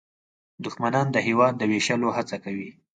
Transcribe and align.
دښمنان 0.65 1.07
د 1.11 1.17
هېواد 1.27 1.53
د 1.57 1.61
ویشلو 1.71 2.09
هڅه 2.17 2.35
کوي 2.43 2.69